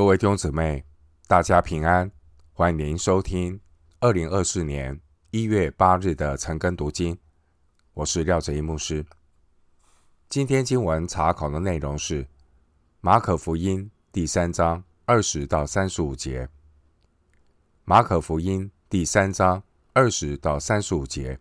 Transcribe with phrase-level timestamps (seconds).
[0.00, 0.82] 各位弟兄姊妹，
[1.28, 2.10] 大家平安！
[2.54, 3.60] 欢迎您收听
[3.98, 4.98] 二零二四年
[5.30, 7.18] 一月八日的晨更读经。
[7.92, 9.04] 我是廖哲一牧师。
[10.30, 12.26] 今天经文查考的内容是
[13.02, 16.48] 马可福音第三章二十到三十五节。
[17.84, 19.62] 马可福音第三章
[19.92, 21.38] 二十到三十五节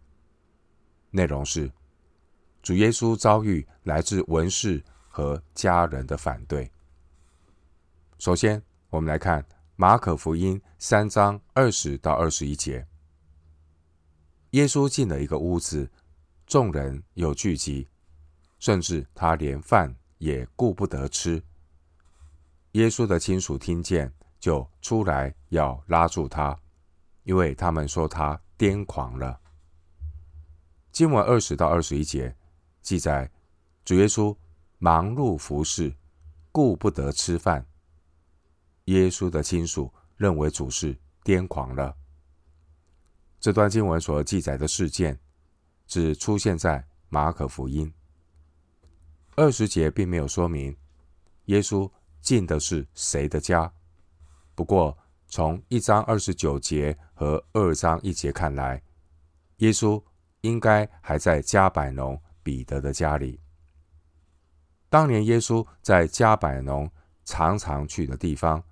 [1.12, 1.72] 内容是
[2.62, 6.70] 主耶稣遭遇来自文士和家人的反对。
[8.20, 9.46] 首先，我们来看
[9.78, 12.86] 马可福音三章二十到二十一节。
[14.50, 15.90] 耶稣进了一个屋子，
[16.46, 17.88] 众人又聚集，
[18.60, 21.42] 甚至他连饭也顾不得吃。
[22.74, 26.60] 耶稣的亲属听见，就出来要拉住他，
[27.24, 29.40] 因为他们说他癫狂了。
[30.92, 32.36] 经文二十到二十一节
[32.82, 33.32] 记载，
[33.86, 34.36] 主耶稣
[34.78, 35.96] 忙碌服侍，
[36.52, 37.66] 顾不得吃饭。
[38.90, 41.96] 耶稣的亲属认为主是癫狂了。
[43.40, 45.20] 这段经文所记载的事件，
[45.86, 47.94] 只出现在马可福音。
[49.36, 50.76] 二十节并没有说明
[51.46, 53.72] 耶稣进的是谁的家。
[54.56, 58.82] 不过，从一章二十九节和二章一节看来，
[59.58, 60.04] 耶稣
[60.42, 63.40] 应该还在加百农彼得的家里。
[64.90, 66.92] 当年耶稣在加百农
[67.24, 68.64] 常常去的地方。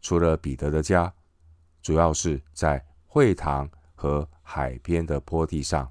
[0.00, 1.12] 除了彼得的家，
[1.82, 5.90] 主要是在会堂和海边的坡地上，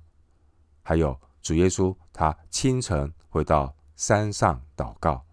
[0.81, 5.23] 还有主耶稣他清晨会到山上祷告，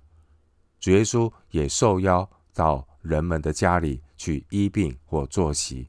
[0.78, 5.88] 主耶稣也受邀到人们的家里去医病或坐席。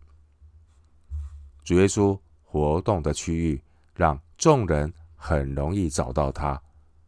[1.63, 3.61] 主耶稣活动的区域，
[3.93, 6.61] 让众人很容易找到他，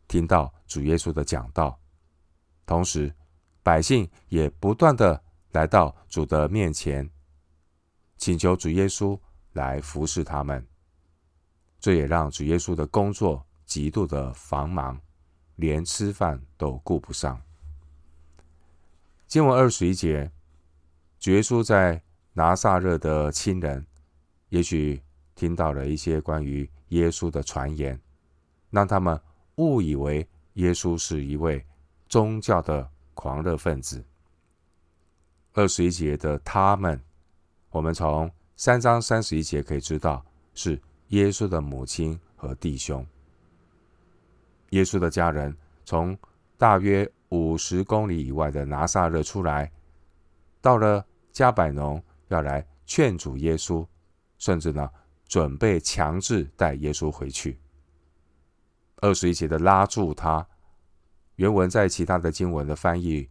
[0.08, 1.80] 听到主耶稣的讲道，
[2.66, 3.14] 同时
[3.64, 5.24] 百姓也不断的。
[5.52, 7.10] 来到主的面前，
[8.18, 9.20] 请求主耶稣
[9.54, 10.66] 来服侍他们。
[11.80, 15.00] 这也让主耶稣的工作极度的繁忙，
[15.56, 17.42] 连吃饭都顾不上。
[19.28, 20.32] 经文二十一节，
[21.20, 22.02] 主耶稣在
[22.34, 23.86] 拿撒勒的亲人，
[24.50, 25.02] 也许
[25.36, 28.00] 听到了一些关于耶稣的传言，
[28.70, 29.20] 让他们
[29.56, 31.66] 误以为耶稣是一位
[32.08, 34.04] 宗教的狂热分子。
[35.60, 36.98] 二十一节的他们，
[37.70, 43.06] 我们从三章三十一节可以知道，是耶稣的母亲和弟兄。
[44.70, 45.54] 耶稣的家人
[45.84, 46.18] 从
[46.58, 49.70] 大约五十公里以外的拿撒勒出来，
[50.62, 53.86] 到了迦百农，要来劝阻耶稣，
[54.38, 54.90] 甚至呢，
[55.28, 57.60] 准备强制带耶稣回去。
[59.02, 60.48] 二十一节的拉住他，
[61.36, 63.28] 原文在其他的经文的翻译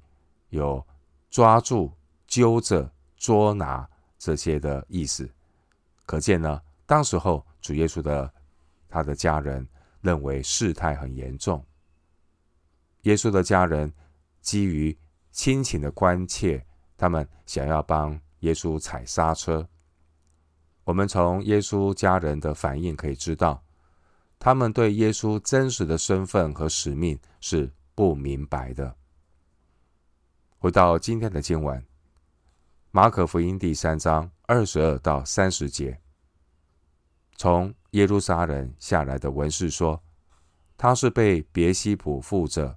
[0.50, 0.86] 有
[1.30, 1.90] 抓住。
[2.28, 5.28] 揪着、捉拿这些的意思，
[6.04, 8.32] 可见呢，当时候主耶稣的
[8.88, 9.66] 他的家人
[10.02, 11.64] 认为事态很严重。
[13.02, 13.92] 耶稣的家人
[14.42, 14.96] 基于
[15.32, 16.64] 亲情的关切，
[16.98, 19.66] 他们想要帮耶稣踩刹车。
[20.84, 23.64] 我们从耶稣家人的反应可以知道，
[24.38, 28.94] 他们对耶稣真实的身份和使命是不明白的。
[30.58, 31.87] 回到今天的经文。
[32.98, 36.00] 马可福音第三章二十二到三十节，
[37.36, 40.02] 从耶路撒冷下来的文士说，
[40.76, 42.76] 他是被别西卜附着，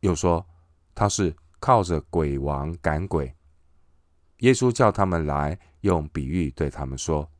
[0.00, 0.44] 又说
[0.92, 3.32] 他是靠着鬼王赶鬼。
[4.38, 7.30] 耶稣叫他们来，用比喻对他们说：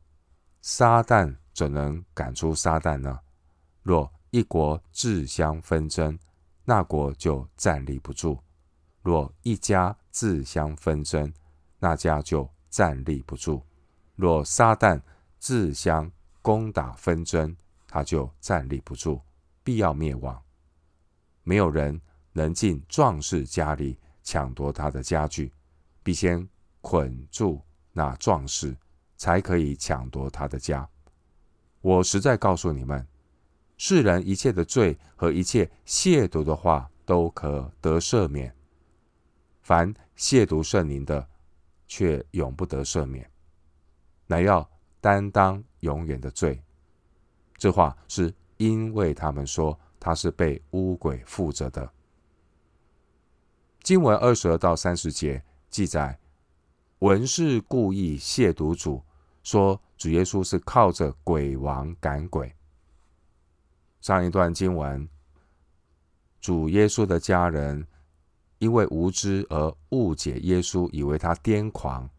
[0.61, 3.19] 撒旦怎能赶出撒旦呢？
[3.81, 6.17] 若一国自相纷争，
[6.63, 8.41] 那国就站立不住；
[9.01, 11.33] 若一家自相纷争，
[11.85, 13.61] 那家就站立不住。
[14.15, 14.99] 若撒旦
[15.37, 17.55] 自相攻打纷争，
[17.87, 19.21] 他就站立不住，
[19.63, 20.41] 必要灭亡。
[21.43, 22.01] 没有人
[22.33, 25.53] 能进壮士家里抢夺他的家具，
[26.01, 26.49] 必先
[26.81, 27.61] 捆住
[27.93, 28.75] 那壮士，
[29.15, 30.89] 才可以抢夺他的家。
[31.81, 33.07] 我实在告诉你们，
[33.77, 38.51] 世人一切的罪和一切亵渎的话，都可得赦免。
[39.61, 41.29] 凡亵渎圣灵的，
[41.95, 43.25] 却永不得赦免，
[44.27, 44.69] 乃要
[44.99, 46.61] 担当永远的罪。
[47.55, 51.89] 这话是因为他们说他是被污鬼附着的。
[53.81, 56.19] 经文二十二到三十节记载，
[56.99, 59.01] 文士故意亵渎主，
[59.41, 62.53] 说主耶稣是靠着鬼王赶鬼。
[64.01, 65.07] 上一段经文，
[66.41, 67.87] 主耶稣的家人
[68.65, 72.09] 因为无知而误解耶稣，以为他癫狂。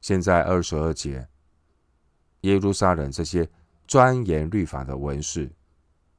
[0.00, 1.24] 现在二十二节，
[2.40, 3.48] 耶路撒冷这些
[3.86, 5.48] 钻研律法的文士，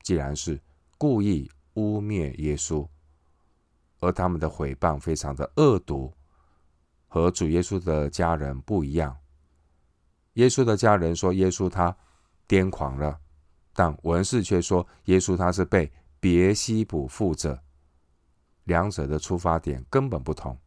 [0.02, 0.58] 既然是
[0.98, 2.88] 故意污蔑耶稣，
[4.00, 6.14] 而他们的诽谤非常的恶毒，
[7.10, 9.14] 和主耶稣的家人不一样。
[10.36, 11.94] 耶稣的家人说耶稣他
[12.48, 13.20] 癫狂了，
[13.74, 15.92] 但文士却说耶稣他是被
[16.22, 17.62] 别西卜附着。
[18.68, 20.58] 两者的出发点根本不同。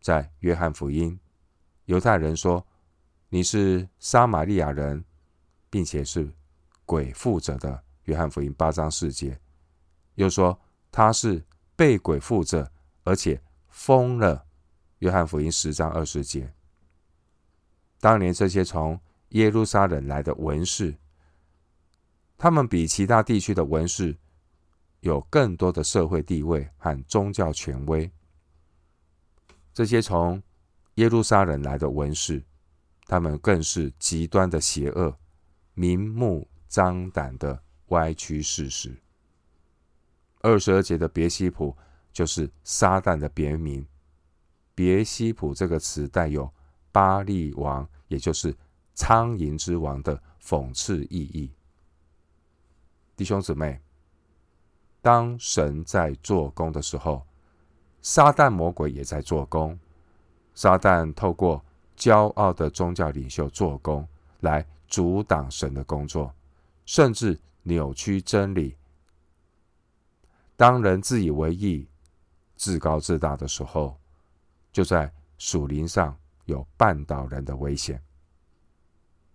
[0.00, 1.18] 在约翰福音，
[1.84, 2.66] 犹太人说
[3.28, 5.04] 你是撒玛利亚人，
[5.70, 6.34] 并且是
[6.84, 7.84] 鬼附着的。
[8.04, 9.38] 约翰福音八章四节，
[10.14, 10.58] 又说
[10.90, 11.46] 他是
[11.76, 12.72] 被鬼附着，
[13.04, 14.46] 而且疯了。
[14.98, 16.52] 约翰福音十章二十节。
[18.00, 18.98] 当年这些从
[19.28, 20.96] 耶路撒冷来的文士，
[22.38, 24.18] 他们比其他地区的文士
[25.02, 28.10] 有更多的社会地位和宗教权威。
[29.74, 30.42] 这些从
[30.94, 32.42] 耶路撒冷来的文士，
[33.06, 35.16] 他们更是极端的邪恶，
[35.74, 38.96] 明目张胆的歪曲事实。
[40.40, 41.76] 二十二节的别西卜
[42.12, 43.86] 就是撒旦的别名。
[44.74, 46.52] 别西卜这个词带有
[46.92, 48.54] 巴力王，也就是
[48.94, 51.50] 苍蝇之王的讽刺意义。
[53.16, 53.80] 弟兄姊妹，
[55.02, 57.26] 当神在做工的时候，
[58.00, 59.78] 撒旦魔鬼也在做工。
[60.54, 61.64] 撒旦透过
[61.96, 64.06] 骄傲的宗教领袖做工，
[64.40, 66.32] 来阻挡神的工作，
[66.86, 68.76] 甚至扭曲真理。
[70.56, 71.88] 当人自以为意、
[72.54, 73.98] 自高自大的时候，
[74.70, 78.00] 就在属灵上有绊倒人的危险。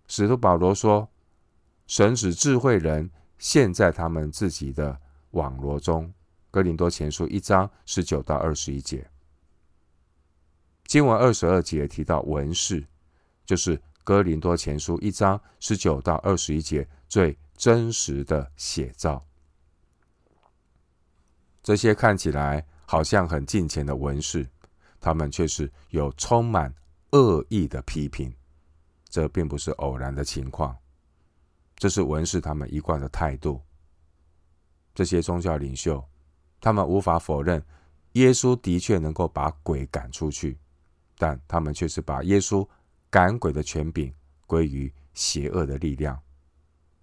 [0.06, 1.06] 使徒保罗说
[1.86, 4.98] ：“神使智慧人陷在他们自己的
[5.30, 6.12] 网罗中。”
[6.50, 9.06] 哥林多前书一章十九到二十一节。
[10.86, 12.82] 经文二十二节提到文士，
[13.44, 19.22] 就是哥林多前书一章十九到二十一节最真实的写照。
[21.62, 24.48] 这些看起来好像很近前的文士，
[24.98, 26.74] 他们却是有充满
[27.10, 28.34] 恶意的批评。
[29.10, 30.74] 这并不是偶然的情况，
[31.76, 33.60] 这是文士他们一贯的态度。
[34.98, 36.04] 这些宗教领袖，
[36.60, 37.64] 他们无法否认
[38.14, 40.58] 耶稣的确能够把鬼赶出去。
[41.16, 42.68] 但他们却是把耶稣
[43.08, 44.12] 赶鬼的权柄
[44.44, 46.20] 归于邪恶的力量，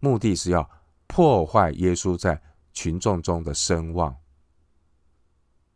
[0.01, 0.69] 目的是要
[1.07, 2.41] 破坏耶稣在
[2.73, 4.13] 群众中的声望。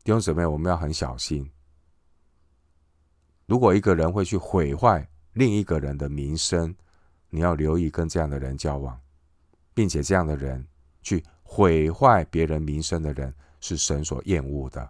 [0.03, 1.49] 弟兄姊妹，我们要很小心。
[3.45, 6.75] 如果一个人会去毁坏另一个人的名声，
[7.29, 8.99] 你要留意跟这样的人交往，
[9.73, 10.67] 并且这样的人
[11.01, 14.87] 去毁坏别人名声的人，是神所厌恶的。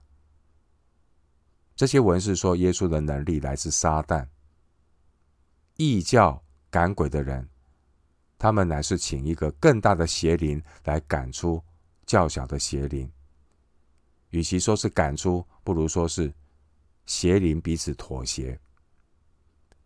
[1.73, 4.27] 这些文士说，耶稣的能力来自撒旦。
[5.77, 7.47] 异教赶鬼的人，
[8.37, 11.63] 他们乃是请一个更大的邪灵来赶出
[12.05, 13.09] 较小的邪灵。
[14.31, 16.31] 与其说是赶出，不如说是
[17.05, 18.59] 邪灵彼此妥协。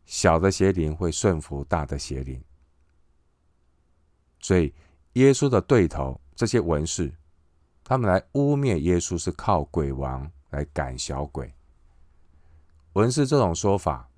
[0.06, 2.44] 小的邪灵会顺服大的邪灵。
[4.40, 4.74] 所以，
[5.14, 7.12] 耶稣的对头这些文士，
[7.84, 11.54] 他们来污蔑耶稣是靠鬼王来赶小鬼。
[12.94, 14.10] 文士这种说法，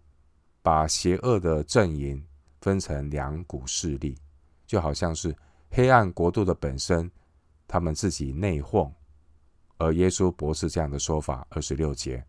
[0.62, 2.26] 把邪恶的阵营
[2.62, 4.18] 分成两股势力，
[4.66, 5.36] 就好像是
[5.72, 7.10] 黑暗国度的本身，
[7.68, 8.92] 他们自己内讧。
[9.78, 12.26] 而耶稣驳斥这样的说法，二十六节，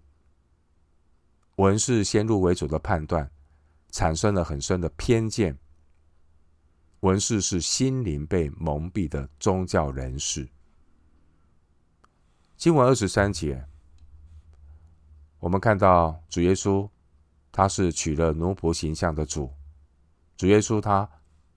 [1.56, 3.30] 文士先入为主的判断，
[3.90, 5.56] 产生了很深的偏见。
[7.00, 10.48] 文士是心灵被蒙蔽的宗教人士。
[12.56, 13.64] 经文二十三节。
[15.38, 16.88] 我们看到主耶稣，
[17.52, 19.52] 他是取了奴仆形象的主。
[20.36, 21.08] 主耶稣他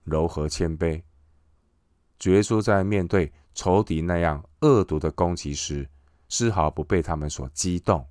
[0.04, 1.02] 柔和谦卑。
[2.20, 5.90] 主耶稣在面对仇敌那样恶毒的攻击时，
[6.28, 8.06] 丝毫不被他们所激动。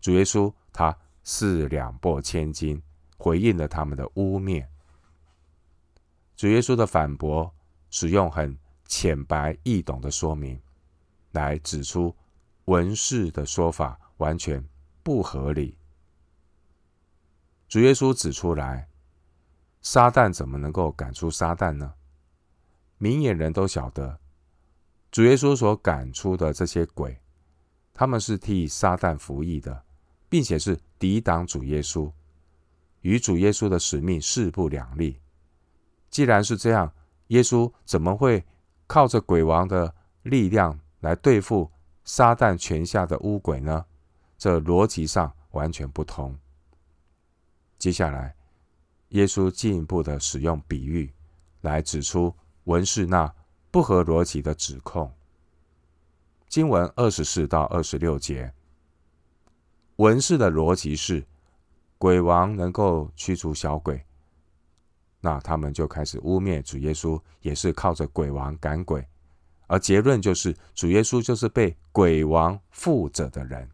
[0.00, 2.80] 主耶稣他四两拨千斤，
[3.16, 4.66] 回应了他们的污蔑。
[6.42, 7.54] 主耶稣的反驳，
[7.88, 10.60] 使用很浅白易懂的说明，
[11.30, 12.12] 来指出
[12.64, 14.60] 文士的说法完全
[15.04, 15.78] 不合理。
[17.68, 18.88] 主耶稣指出来，
[19.82, 21.94] 撒旦怎么能够赶出撒旦呢？
[22.98, 24.18] 明眼人都晓得，
[25.12, 27.20] 主耶稣所赶出的这些鬼，
[27.94, 29.84] 他们是替撒旦服役的，
[30.28, 32.10] 并且是抵挡主耶稣，
[33.02, 35.20] 与主耶稣的使命势不两立。
[36.12, 36.92] 既然是这样，
[37.28, 38.44] 耶稣怎么会
[38.86, 39.92] 靠着鬼王的
[40.22, 41.72] 力量来对付
[42.04, 43.86] 撒旦权下的巫鬼呢？
[44.36, 46.38] 这逻辑上完全不同。
[47.78, 48.36] 接下来，
[49.08, 51.12] 耶稣进一步的使用比喻
[51.62, 53.34] 来指出文士那
[53.70, 55.10] 不合逻辑的指控。
[56.46, 58.52] 经文二十四到二十六节，
[59.96, 61.24] 文士的逻辑是
[61.96, 64.04] 鬼王能够驱逐小鬼，
[65.24, 69.08] 那他们就开始污蔑主耶稣，也是靠着鬼王赶鬼，
[69.68, 73.70] 而结论就是主耶稣就是被鬼王附着的人。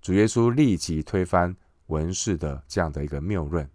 [0.00, 1.54] 主耶稣立即推翻
[1.88, 3.68] 文士的这样的一个谬论。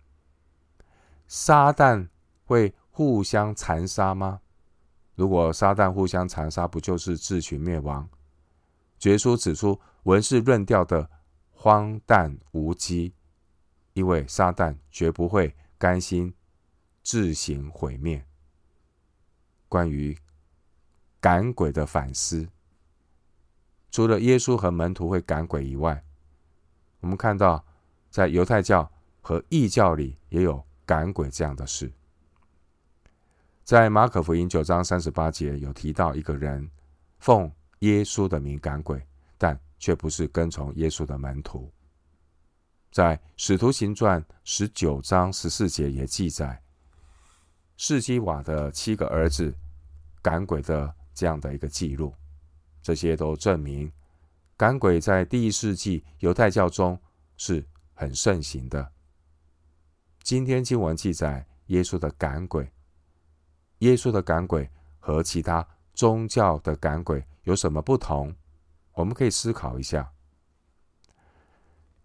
[1.27, 2.07] 撒旦
[2.45, 4.39] 会互相残杀吗？
[5.15, 8.09] 如果撒旦互相残杀，不就是自取灭亡？
[8.97, 11.09] 主耶稣指出文士论调的
[11.51, 13.13] 荒诞无稽，
[13.93, 16.31] 因为撒旦绝不会甘心
[17.01, 18.23] 自行毁灭。
[19.67, 20.15] 关于
[21.19, 22.47] 赶鬼的反思，
[23.89, 26.05] 除了耶稣和门徒会赶鬼以外，
[27.00, 27.65] 我们看到，
[28.11, 31.91] 在犹太教和异教里也有赶鬼这样的事。
[33.63, 36.69] 在马可福音九章三十八节有提到一个人
[37.17, 39.03] 奉耶稣的名赶鬼，
[39.35, 41.71] 但却不是跟从耶稣的门徒。
[42.91, 46.62] 在使徒行传十九章十四节也记载，
[47.77, 49.55] 士基瓦的七个儿子
[50.21, 52.13] 赶鬼的这样的一个记录，
[52.81, 53.89] 这些都证明。
[54.57, 57.00] 赶鬼在第一世纪犹太教中
[57.38, 58.91] 是很盛行的。
[60.21, 62.71] 今天经文记载耶稣的赶鬼，
[63.79, 64.69] 耶稣的赶鬼
[65.00, 68.36] 和其他宗教的赶鬼有什么不同？
[68.91, 70.12] 我们可以思考一下。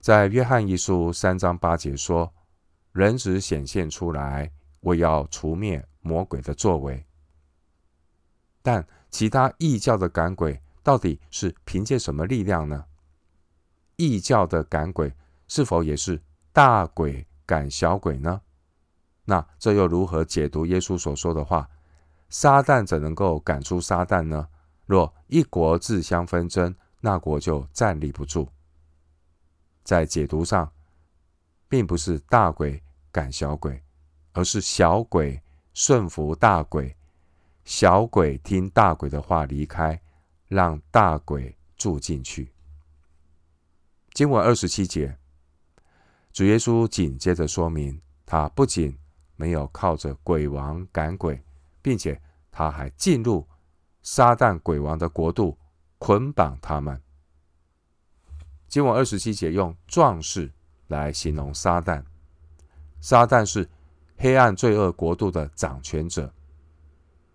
[0.06, 2.32] 在约翰一书三章八节说
[2.94, 4.48] ：“人子显现出来，
[4.82, 7.04] 为要除灭魔鬼的作为。”
[8.62, 10.62] 但其他异教的赶鬼。
[10.84, 12.84] 到底是凭借什么力量呢？
[13.96, 15.12] 异教的赶鬼
[15.48, 16.22] 是否也是
[16.52, 18.42] 大鬼赶小鬼呢？
[19.24, 21.68] 那这又如何解读耶稣所说的话？
[22.28, 24.46] 撒旦怎能够赶出撒旦呢？
[24.84, 28.48] 若一国自相纷争，那国就站立不住。
[29.86, 30.70] 在解读上，
[31.66, 33.82] 并不是大鬼赶小鬼，
[34.34, 35.40] 而是小鬼
[35.72, 36.94] 顺服大鬼，
[37.64, 39.98] 小鬼听大鬼的话离开。
[40.48, 42.52] 让大鬼住进去。
[44.14, 45.18] 经文二十七节，
[46.32, 48.96] 主耶稣紧接着说明，他不仅
[49.34, 51.42] 没有靠着鬼王赶鬼，
[51.82, 53.44] 并且他还进入
[54.02, 55.58] 撒旦鬼王的国度，
[55.98, 57.02] 捆绑他们。
[58.68, 60.50] 经文二十七节用壮士
[60.88, 62.02] 来形容撒旦，
[63.00, 63.68] 撒旦是
[64.16, 66.32] 黑暗罪恶国度的掌权者，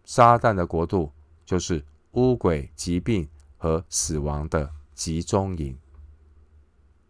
[0.03, 1.11] 撒旦的国度
[1.45, 1.83] 就是。
[2.15, 5.79] 污鬼、疾病和死亡的集中营。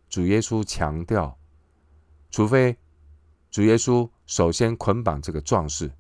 [0.08, 1.36] 主耶稣强调，
[2.30, 2.78] 除非
[3.50, 5.92] 主耶稣首先捆绑这个壮士，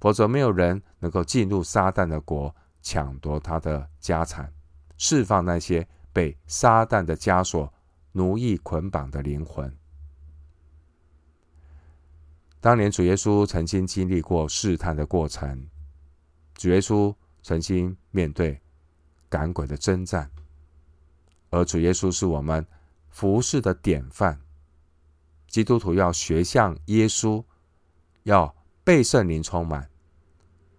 [0.00, 4.50] 否则没有人能够进入撒旦的国，抢夺他的家产，
[4.96, 5.86] 释放那些
[6.16, 7.70] 被撒旦的枷锁
[8.12, 9.70] 奴役捆绑的灵魂。
[12.58, 15.68] 当年主耶稣曾经经历过试探的过程，
[16.54, 17.14] 主耶稣。
[17.42, 18.60] 曾经面对
[19.28, 20.28] 赶鬼的征战，
[21.50, 22.66] 而主耶稣是我们
[23.08, 24.40] 服侍的典范。
[25.46, 27.44] 基督徒要学像耶稣，
[28.24, 29.88] 要被圣灵充满，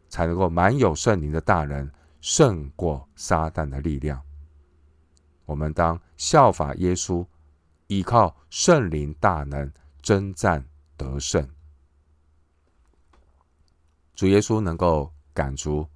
[0.10, 1.90] 才能够满有圣灵的大人
[2.20, 4.22] 胜过撒旦的力量。
[5.48, 7.26] 我们当效法耶稣，
[7.88, 9.74] 依靠圣灵大能
[10.04, 10.64] 征战
[10.96, 11.50] 得胜。
[14.14, 15.88] 主耶稣能够赶逐。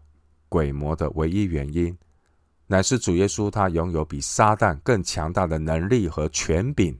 [0.50, 1.98] 鬼魔的唯一原因，
[2.67, 7.00] 乃是主耶稣他拥有比撒旦更强大的能力和权柄。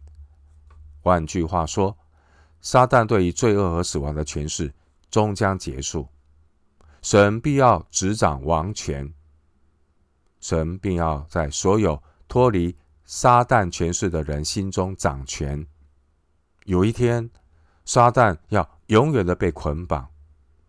[1.02, 1.98] 换句话说，
[2.62, 4.74] 撒旦对于罪恶和死亡的权势
[5.10, 6.08] 终将结束，
[7.02, 9.14] 神必要执掌王权，
[10.40, 12.02] 神必要在所有
[12.32, 12.74] 脱离
[13.04, 15.68] 撒旦权势的人心中掌权。
[16.64, 17.30] 有一天，
[17.84, 20.10] 撒旦要永远的被捆绑，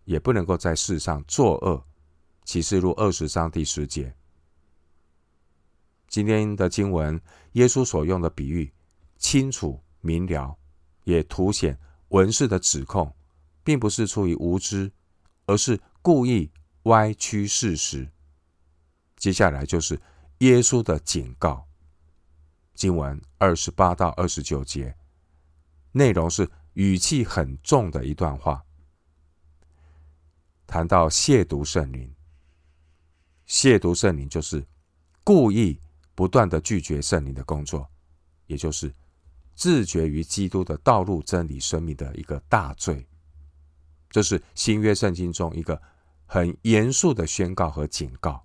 [0.04, 1.86] 也不能够在世上作恶。
[2.44, 4.12] 启示录二十章第十节，
[6.08, 7.20] 今天的经文，
[7.52, 8.72] 耶稣所用的比喻
[9.16, 10.56] 清楚明了，
[11.04, 11.78] 也凸显
[12.08, 13.14] 文士的指控，
[13.62, 14.90] 并不是出于无知，
[15.46, 16.50] 而是故意
[16.82, 18.10] 歪曲事实。
[19.16, 20.00] 接下来就是
[20.42, 21.68] 耶稣的警告，
[22.74, 24.92] 经文二十八到二十九节，
[25.92, 28.64] 内容是语气很重的一段话，
[30.66, 32.12] 谈到亵渎圣灵。
[33.46, 34.66] 亵渎圣灵就是
[35.22, 35.78] 故意
[36.12, 37.88] 不断的拒绝圣灵的工作，
[38.48, 38.92] 也就是
[39.54, 43.06] 自绝于基督的道路、真理、生命的一个大罪。
[44.10, 45.80] 这是新约圣经中一个
[46.26, 48.44] 很严肃的宣告和警告。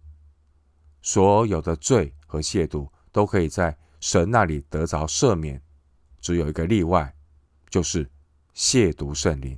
[1.08, 5.62] 所有的罪和亵渎都可以在神那里得着赦免，
[6.20, 7.16] 只有一个例外，
[7.70, 8.12] 就是
[8.54, 9.58] 亵渎圣灵。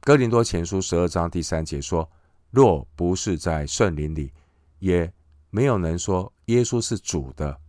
[0.00, 2.10] 哥林多前书十二章第三节说
[2.50, 4.32] ：“若不是在圣灵里，
[4.80, 5.12] 也
[5.50, 7.60] 没有能说耶稣是主的。”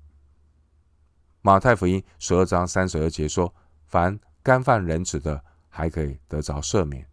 [1.43, 3.53] 马太福音十二章三十二节说
[3.85, 7.07] ：“凡干犯人子的，还可以得着赦免。”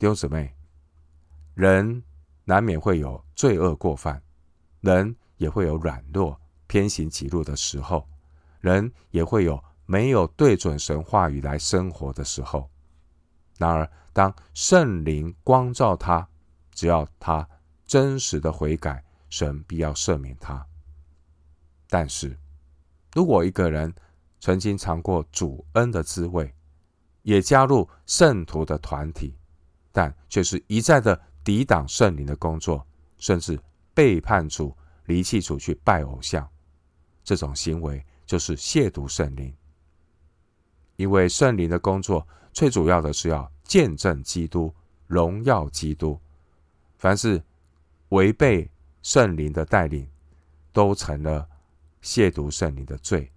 [0.00, 0.54] 弟兄姊妹，
[1.52, 2.02] 人
[2.52, 4.22] 难免会有罪恶过犯，
[4.80, 8.06] 人也会有软弱、偏行己路的时候，
[8.60, 12.68] 人也会有没有对准神话语来生活的时候。
[13.56, 16.28] 然而，当圣灵光照他，
[16.74, 17.48] 只要他
[17.86, 20.66] 真实的悔改，神必要赦免他。
[21.88, 22.38] 但是，
[23.14, 23.90] 如果一个人
[24.40, 26.54] 曾经尝过主恩的滋味，
[27.22, 29.38] 也加入圣徒的团体，
[29.90, 32.86] 但却是一再的抵挡圣灵的工作，
[33.18, 33.58] 甚至
[33.94, 36.48] 背叛主、离弃主去拜偶像，
[37.24, 39.54] 这种行为就是亵渎圣灵。
[40.96, 44.72] 因为圣灵的工作最主要的是要见证基督、
[45.06, 46.18] 荣耀基督。
[46.98, 47.42] 凡是
[48.10, 48.70] 违背
[49.02, 50.08] 圣灵的带领，
[50.72, 51.48] 都成了
[52.02, 53.30] 亵渎圣灵的罪。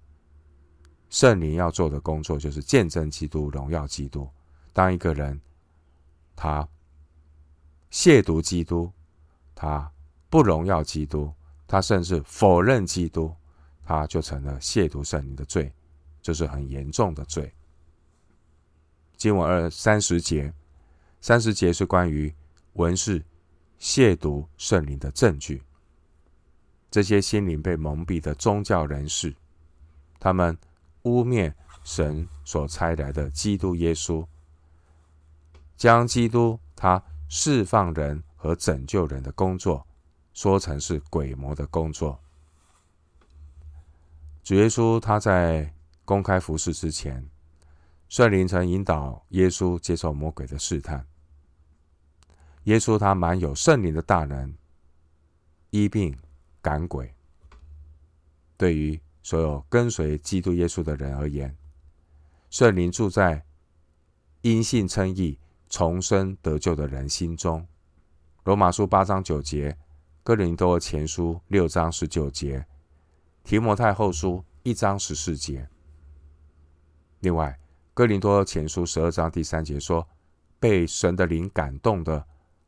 [1.09, 4.29] 圣灵要做的工作就是见证基督、荣耀基督。
[4.73, 5.39] 当一个人
[6.35, 6.67] 他
[7.95, 8.91] 亵渎基督，
[9.55, 9.89] 他
[10.29, 11.33] 不荣耀基督，
[11.65, 13.33] 他甚至否认基督，
[13.85, 15.71] 他就成了亵渎圣灵的罪。
[16.21, 17.53] 这是很严重的罪。
[19.15, 20.53] 经文二三十节，
[21.21, 22.35] 三十节是关于
[22.73, 23.23] 文士
[23.79, 25.63] 亵渎圣灵的证据。
[26.91, 29.33] 这些心灵被蒙蔽的宗教人士，
[30.19, 30.57] 他们
[31.03, 31.53] 污蔑
[31.85, 34.27] 神所差来的基督耶稣，
[35.77, 39.85] 将基督他释放人和拯救人的工作
[40.33, 42.19] 说成是鬼魔的工作。
[44.43, 47.27] 主耶稣他在公开服侍之前，
[48.07, 51.07] 圣灵曾引导耶稣接受魔鬼的试探。
[52.65, 54.55] 耶稣他满有圣灵的大能，
[55.71, 56.15] 医病
[56.61, 57.13] 赶鬼。
[58.57, 61.57] 对于所有跟随基督耶稣的人而言，
[62.51, 63.43] 圣灵住在
[64.41, 65.39] 因信称义、
[65.75, 67.67] 重生得救的人心中。
[68.45, 69.77] 罗马书八章九节，
[70.23, 72.65] 哥林多前书六章十九节，
[73.43, 75.67] 提摩太后书一章十四节。
[77.19, 77.59] 另外，
[77.93, 80.07] 哥林多前书十二章第三节说
[80.61, 82.25] ：“被神的灵感动的，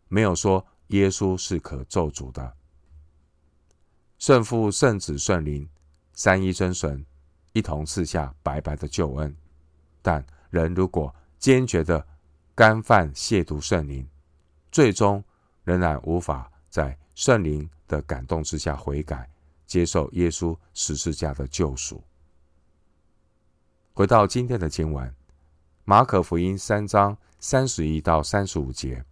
[0.10, 2.58] 没有说耶稣是可咒诅的。
[4.18, 5.70] 圣父、圣子、圣灵
[6.12, 7.06] 三一真神
[7.54, 9.34] 一同赐下白白的救恩，
[10.02, 12.06] 但人如果坚决的
[12.58, 14.04] 干犯亵渎圣灵，
[14.72, 15.24] 最终
[15.64, 19.30] 仍然无法在圣灵的感动之下悔改，
[19.68, 22.04] 接受耶稣十字架的救赎。”
[23.94, 25.08] 回到今天的经文，
[25.86, 29.06] 《马可福音》三章三十一到三十五节。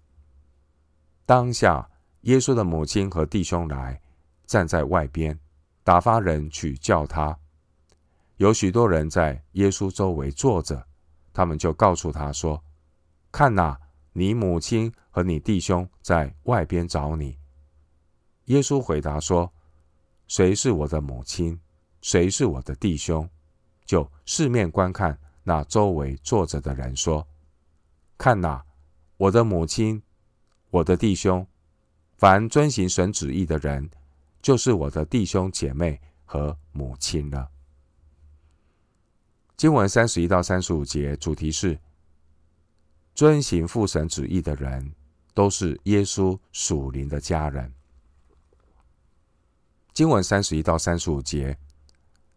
[1.24, 1.88] 当下，
[2.22, 4.02] 耶稣的母亲和弟兄来，
[4.48, 5.40] 站在外边，
[5.84, 7.38] 打发人去叫他。
[8.38, 10.88] 有许多人在耶稣周围坐着，
[11.32, 12.60] 他们就告诉他说
[13.36, 13.78] ：“看哪，
[14.14, 17.38] 你母亲和你弟兄在外边找你。”
[18.46, 19.52] 耶稣回答说
[20.26, 21.60] ：“谁是我的母亲？
[22.02, 23.30] 谁是我的弟兄？”
[23.84, 27.28] 就四面观看那周围坐着的人，说
[28.18, 28.64] ：“看哪，
[29.18, 30.02] 我的母亲，
[30.70, 31.46] 我的弟兄，
[32.16, 33.90] 凡遵行神旨意的人，
[34.42, 37.50] 就是我的弟兄姐妹和母亲了。”
[39.58, 41.78] 经文三十一到三十五节主题是：
[43.16, 44.94] 遵行父神旨意的人，
[45.34, 47.74] 都是耶稣属灵的家人。
[49.94, 51.58] 经文三十一到三十五节。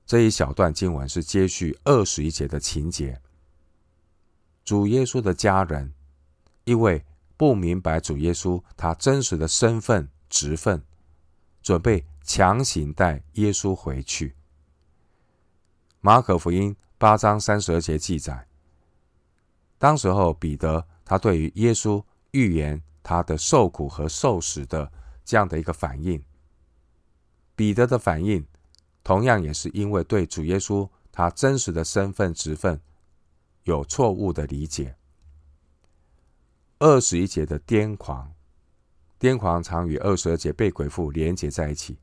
[0.07, 3.21] 这一小段经文是接续二十一节的情节。
[4.65, 5.93] 主耶稣的家人
[6.65, 7.05] 因为
[7.37, 10.83] 不明白主耶稣他真实的身份职分，
[11.63, 14.35] 准备强行带耶稣回去。
[16.01, 18.48] 马可福音八章三十二节记载，
[19.79, 24.93] 当时候彼得他对于耶稣预言他的受苦和受死的
[25.25, 26.23] 这样的一个反应，
[27.57, 28.47] 彼得的反应。
[29.05, 32.79] 同样也是因为对主耶稣他真实的身份职分
[33.65, 34.97] 有错误的理解。
[36.79, 38.35] 二十一节的癫狂，
[39.19, 41.95] 癫狂常与二十二节被鬼附连结在一起。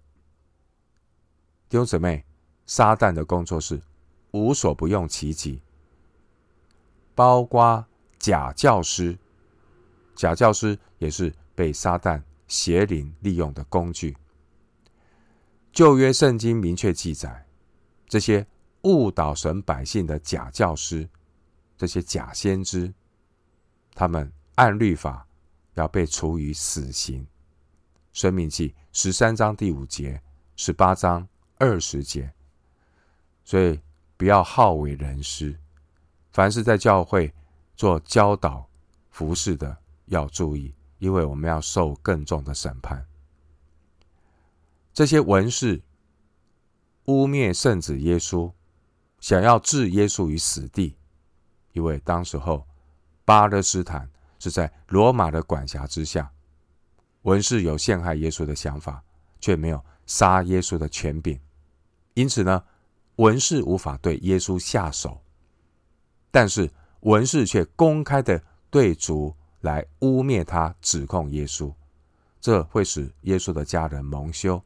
[1.69, 2.25] 弟兄姊妹，
[2.65, 3.79] 撒旦的工作是
[4.31, 5.61] 无所不用其极，
[7.15, 7.84] 包括
[8.19, 9.17] 假教师，
[10.15, 14.15] 假教师也是被撒旦邪灵利用的工具。
[15.71, 17.47] 旧约圣经明确记载，
[18.08, 18.45] 这些
[18.84, 21.10] 误导神百姓的假教师，
[21.78, 22.93] 这些假先知，
[23.93, 25.25] 他们按律法
[25.73, 27.25] 要被处以死刑。
[28.13, 30.21] 申命记十三章第五节，
[30.56, 32.34] 十八章二十节。
[33.43, 33.80] 所以
[34.15, 35.60] 不要好为人师，
[36.36, 37.34] 凡是在教会
[37.78, 38.67] 做教导、
[39.10, 43.08] 服侍的，要注意，因为我们要受更重的审判。
[44.93, 45.82] 这些文士
[47.06, 48.52] 污蔑圣子耶稣，
[49.21, 50.98] 想要置耶稣于死地，
[51.71, 52.67] 因为当时候
[53.24, 56.30] 巴勒斯坦是在罗马的管辖之下，
[57.21, 59.02] 文士有陷害耶稣的想法，
[59.39, 61.39] 却没有杀耶稣的权柄，
[62.13, 62.62] 因此呢，
[63.15, 65.21] 文士无法对耶稣下手，
[66.36, 66.69] 但是
[67.00, 71.74] 文士却公开的对主来污蔑他，指控耶稣，
[72.41, 74.62] 这会使耶稣的家人蒙羞。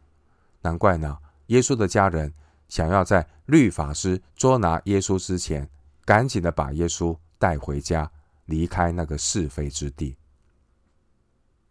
[0.63, 2.33] 难怪呢，耶稣的家人
[2.69, 5.69] 想要在律法师捉拿耶稣之前，
[6.05, 8.11] 赶紧的把耶稣带回家，
[8.45, 10.17] 离开那个是非之地。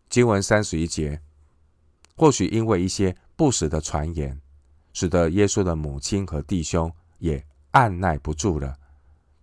[0.09, 1.21] 经文三十一节，
[2.15, 4.41] 或许因为一些不实的传言。
[4.93, 8.79] 使得耶稣的母亲和弟兄也按捺不住了，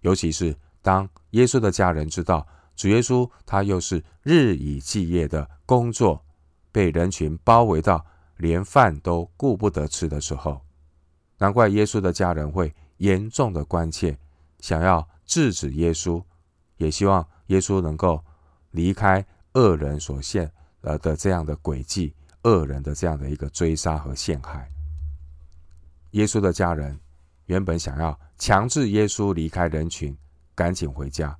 [0.05, 6.23] 尤其是当耶稣的家人知道主耶稣他又是日以继夜的工作，
[6.71, 8.05] 被人群包围到
[8.37, 10.61] 连饭都顾不得吃的时候，
[11.39, 14.15] 难怪耶稣的家人会严重的关切，
[14.59, 16.23] 想要制止耶稣，
[16.77, 18.23] 也希望耶稣能够
[18.69, 22.13] 离开恶人所陷呃的这样的轨迹，
[22.43, 24.69] 恶人的这样的一个追杀和陷害。
[26.11, 26.99] 耶稣的家人
[27.45, 30.17] 原本想要强制耶稣离开人群，
[30.53, 31.37] 赶紧回家。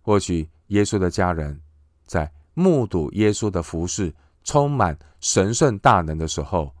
[0.00, 1.60] 或许耶稣的家人
[2.06, 6.74] 在目睹耶稣的服饰充满神圣大能的时候，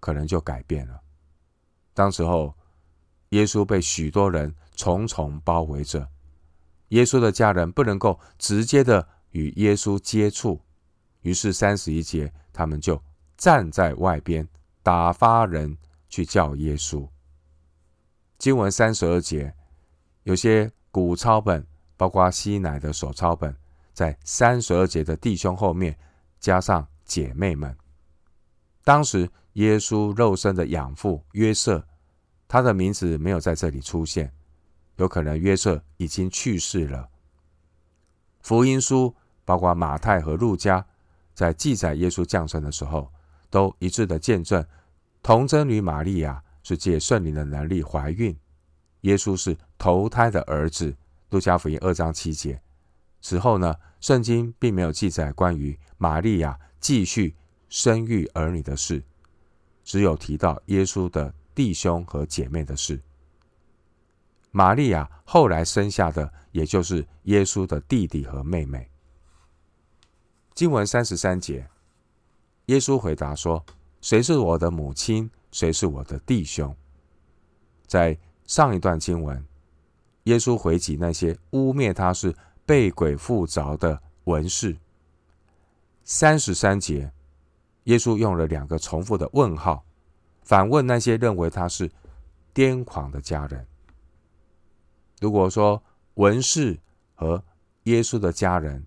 [0.00, 1.00] 可能就改变了。
[1.94, 2.54] 当时候，
[3.30, 6.08] 耶稣被许多人重重包围着，
[6.88, 10.60] 耶稣的家人不能够直接的与耶稣接触，
[11.22, 13.02] 于是三十一节，他们就
[13.36, 14.48] 站在外边
[14.82, 15.76] 打发人。
[16.10, 17.06] 去叫耶稣。
[18.38, 19.52] 经文三十二节，
[20.22, 23.54] 有些古抄本，包括西乃的手抄本，
[23.92, 25.98] 在三十二节的弟兄后面
[26.38, 27.76] 加上姐妹们。
[28.84, 31.84] 当时耶稣肉身的养父约瑟，
[32.46, 34.32] 他的名字没有在这里出现，
[34.96, 37.08] 有可能约瑟已经去世了。
[38.40, 40.86] 福音书包括马太和路加，
[41.34, 43.12] 在记载耶稣降生的时候，
[43.50, 44.64] 都一致的见证。
[45.22, 48.38] 童贞女玛利亚是借圣灵的能力怀孕，
[49.00, 50.94] 耶稣是头胎的儿子。
[51.30, 52.60] 路加福音二章七节。
[53.22, 57.34] 此后呢，圣经并没有记载关于玛利亚继续
[57.70, 59.02] 生育儿女的事，
[59.82, 63.00] 只有提到耶稣的弟兄和姐妹的事。
[64.50, 68.90] 玛利亚后来生下的，也就是耶稣的弟弟和妹妹。
[70.52, 71.66] 经文三十三节，
[72.66, 73.64] 耶稣回答说。
[74.00, 75.28] 谁是我的母亲？
[75.58, 76.72] 谁是我的弟兄？
[77.84, 79.44] 在上一段经文，
[80.22, 82.32] 耶稣回击那些污蔑他是
[82.64, 84.76] 被鬼附着的文士。
[86.04, 87.10] 三十三节，
[87.84, 89.84] 耶稣用了两个重复的问号，
[90.44, 91.90] 反问那些认为他是
[92.54, 93.66] 癫狂的家人。
[95.20, 95.82] 如果说
[96.14, 96.78] 文士
[97.16, 97.42] 和
[97.82, 98.86] 耶稣的家人，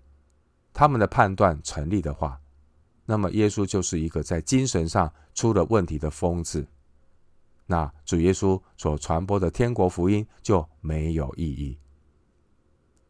[0.72, 2.40] 他们的判断成立的话，
[3.04, 6.64] 那么耶稣就是一个在精神上出了问题的疯子，
[7.66, 11.76] 那主耶稣所传播的天国福音就没有意义。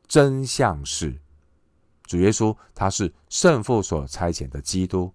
[0.09, 1.21] 真相是，
[2.05, 5.13] 主耶稣他是圣父所差遣的基督，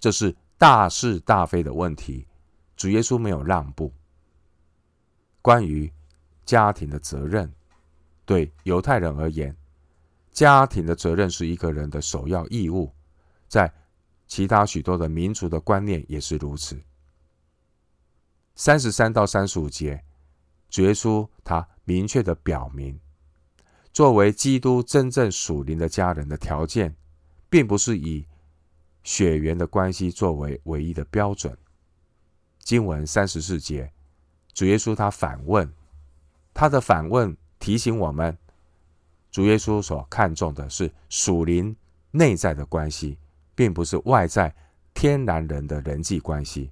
[0.00, 2.26] 这是大是大非的问题。
[2.76, 3.92] 主耶稣没有让步。
[5.42, 5.92] 关于
[6.46, 7.52] 家庭的责任，
[8.24, 9.54] 对犹太人而言，
[10.32, 12.90] 家庭的责任是一个人的首要义务，
[13.48, 13.70] 在。
[14.28, 16.80] 其他许多的民族的观念也是如此。
[18.54, 20.04] 三十三到三十五节，
[20.68, 23.00] 主耶稣他明确的表明，
[23.92, 26.94] 作为基督真正属灵的家人的条件，
[27.48, 28.26] 并不是以
[29.02, 31.56] 血缘的关系作为唯一的标准。
[32.58, 33.90] 经文三十四节，
[34.52, 35.72] 主耶稣他反问，
[36.52, 38.36] 他的反问提醒我们，
[39.30, 41.74] 主耶稣所看重的是属灵
[42.10, 43.16] 内在的关系。
[43.58, 44.54] 并不是外在
[44.94, 46.70] 天然人的人际关系。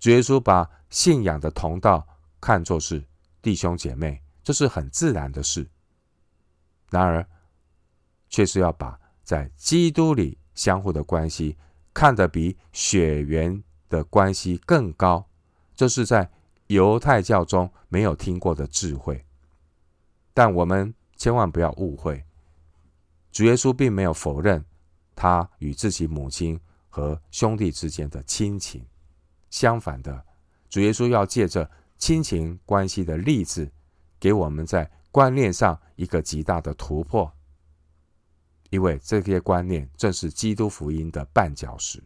[0.00, 2.04] 主耶稣把信仰的同道
[2.40, 3.04] 看作是
[3.40, 5.64] 弟兄姐妹，这是很自然的事。
[6.90, 7.24] 然而，
[8.28, 11.56] 却是要把在基督里相互的关系
[11.94, 15.24] 看得比血缘的关系更高，
[15.76, 16.28] 这是在
[16.66, 19.24] 犹太教中没有听过的智慧。
[20.34, 22.24] 但我们千万不要误会，
[23.30, 24.64] 主耶稣并没有否认
[25.18, 28.86] 他与自己母亲和兄弟之间的亲情。
[29.50, 30.24] 相反的，
[30.70, 33.68] 主耶稣要借着亲情关系的例子，
[34.20, 37.30] 给我们在观念上一个极大的突破。
[38.70, 42.02] 因为这些观念正是基督福音的绊脚石。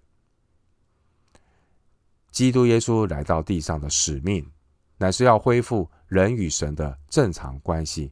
[2.30, 4.50] 基督耶稣来到地上的使命，
[4.96, 8.10] 乃是要恢复人与神的正常关系。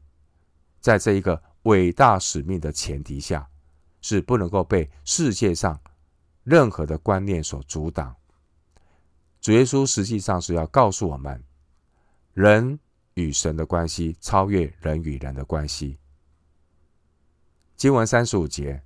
[0.81, 3.49] 在这一个伟大使命的前提下，
[4.01, 5.81] 是不能够被世界上
[6.45, 8.15] 任何的观念所阻挡。
[9.41, 11.43] 主耶稣实际上是要告诉我们，
[12.35, 12.79] 人
[13.15, 15.99] 与神的关系超越人与人的关系。
[17.77, 18.83] 经文三十五节，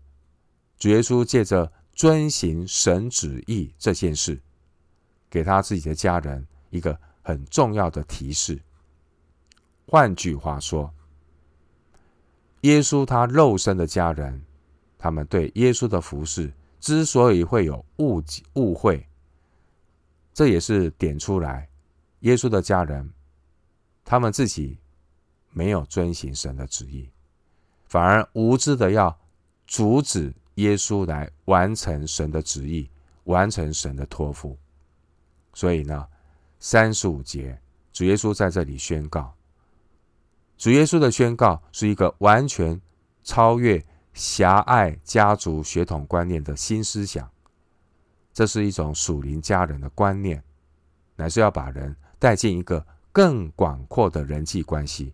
[0.79, 4.41] 主耶稣借着遵行神旨意这件事，
[5.29, 8.61] 给他自己的家人一个很重要的提示。
[9.87, 10.95] 换句话说，
[12.61, 14.41] 耶稣他肉身的家人，
[15.05, 19.07] 他们对耶稣的服侍之所以会有误解误会，
[20.33, 21.69] 这也是点出来，
[22.21, 23.13] 耶稣的家人，
[24.03, 24.79] 他们自己
[25.51, 27.11] 没有遵行神的旨意。
[27.85, 29.15] 反而无知的要
[29.67, 32.89] 阻止耶稣来完成神的旨意，
[33.25, 34.57] 完成神的托付。
[35.53, 36.09] 所以呢，
[36.59, 37.61] 三十五节，
[37.93, 39.35] 主耶稣在这里宣告，
[40.57, 42.81] 主耶稣的宣告是一个完全
[43.23, 47.31] 超越狭隘家族血统观念的新思想。
[48.33, 50.43] 这是一种属灵家人的观念，
[51.17, 55.13] 乃是要把人带进一个更广阔的人际关系。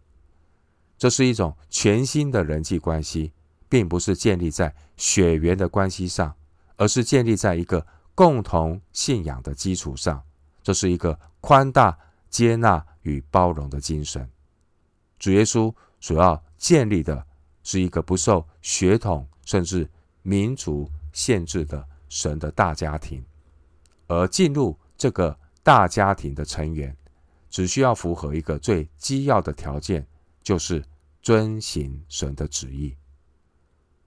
[0.96, 3.32] 这是一种全新的人际关系，
[3.68, 6.34] 并不是建立在血缘的关系上，
[6.76, 10.22] 而是建立在一个共同信仰的基础上。
[10.62, 14.28] 这是一个宽大、接纳与包容的精神。
[15.18, 17.26] 主耶稣所要建立的
[17.62, 19.88] 是一个不受血统甚至
[20.22, 23.24] 民族限制的神的大家庭，
[24.06, 26.96] 而进入这个大家庭的成员，
[27.48, 30.06] 只需要符合一个最基要的条件。
[30.42, 30.82] 就是
[31.20, 32.96] 遵行神的旨意。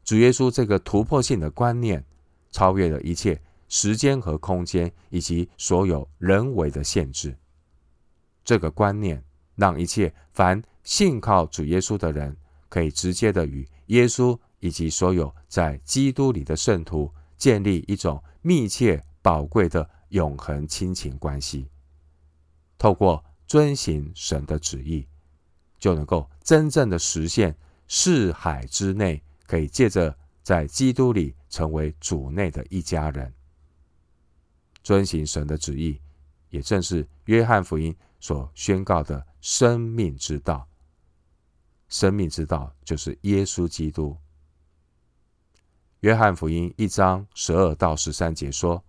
[0.03, 2.03] 主耶稣这个突破性的观念，
[2.51, 3.39] 超越了一切
[3.69, 7.37] 时间和空间以及所有人为的限制。
[8.43, 9.23] 这个观念
[9.55, 12.35] 让一切凡信靠主耶稣的人，
[12.73, 21.67] 可以直接的与耶稣以及所有在基督里的圣徒建立一种密切宝贵的永恒亲情关系。
[22.79, 25.07] 透过遵行神的旨意。
[25.83, 27.53] 就能够真正的实现
[27.89, 33.33] 四海之内，可以借着在基督里成为主内的一家人，
[34.81, 35.99] 遵行神的旨意，
[36.51, 40.65] 也正是约翰福音所宣告的生命之道。
[41.93, 44.17] 生命之道就是耶稣基督。
[45.99, 48.83] 约翰福音一章十二到十三节说：“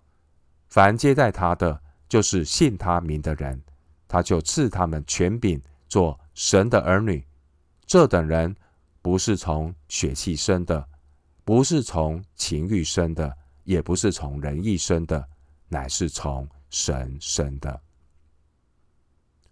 [0.71, 3.63] 凡接待他的，就是信他名的人，
[4.09, 7.25] 他就赐他们权柄做。”神的儿女，
[7.87, 8.57] 这等人
[9.03, 10.89] 不是从血气生的，
[11.45, 15.29] 不是从情欲生的，也不是从人意生的，
[15.69, 17.81] 乃是从神生的。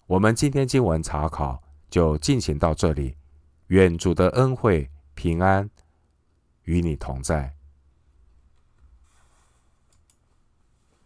[0.07, 3.15] 我们今天经文查考就进行到这里，
[3.69, 5.71] 愿主的恩惠平安
[6.65, 7.55] 与你同在。